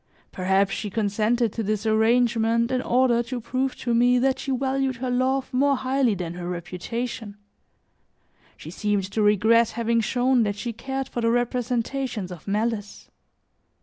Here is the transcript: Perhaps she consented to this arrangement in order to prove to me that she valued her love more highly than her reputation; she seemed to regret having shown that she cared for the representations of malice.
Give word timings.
Perhaps 0.31 0.71
she 0.73 0.89
consented 0.89 1.53
to 1.53 1.61
this 1.61 1.85
arrangement 1.85 2.71
in 2.71 2.81
order 2.81 3.21
to 3.21 3.39
prove 3.39 3.75
to 3.75 3.93
me 3.93 4.17
that 4.17 4.39
she 4.39 4.49
valued 4.51 4.95
her 4.95 5.11
love 5.11 5.53
more 5.53 5.75
highly 5.75 6.15
than 6.15 6.33
her 6.33 6.49
reputation; 6.49 7.37
she 8.57 8.71
seemed 8.71 9.03
to 9.11 9.21
regret 9.21 9.69
having 9.77 10.01
shown 10.01 10.41
that 10.41 10.55
she 10.55 10.73
cared 10.73 11.07
for 11.07 11.21
the 11.21 11.29
representations 11.29 12.31
of 12.31 12.47
malice. 12.47 13.11